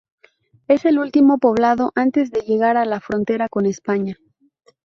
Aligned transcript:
Es 0.67 0.85
el 0.85 0.97
último 0.97 1.37
poblado 1.37 1.91
antes 1.93 2.31
de 2.31 2.39
llegar 2.41 2.75
a 2.75 2.85
la 2.85 2.99
frontera 3.01 3.49
con 3.49 3.67
España. 3.67 4.17